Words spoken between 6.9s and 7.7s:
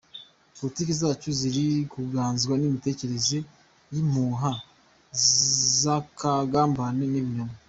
n’ibinyoma.